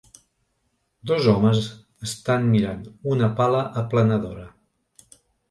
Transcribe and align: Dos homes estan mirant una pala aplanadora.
Dos 1.11 1.27
homes 1.33 1.59
estan 2.07 2.49
mirant 2.55 2.81
una 3.17 3.31
pala 3.43 3.61
aplanadora. 3.83 4.49